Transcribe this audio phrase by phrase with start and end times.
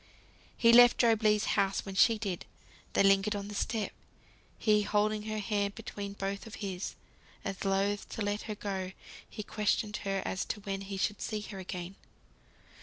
[0.57, 2.45] He left Job Legh's house when she did.
[2.93, 3.91] They lingered on the step,
[4.57, 6.95] he holding her hand between both of his,
[7.45, 8.93] as loth to let her go;
[9.29, 11.97] he questioned her as to when he should see her again.